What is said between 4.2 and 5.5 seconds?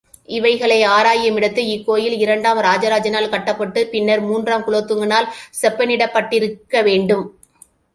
மூன்றாம் குலோத்துங்கனால்